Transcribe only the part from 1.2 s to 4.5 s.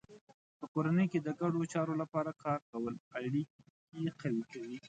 د ګډو چارو لپاره کار کول اړیکې قوي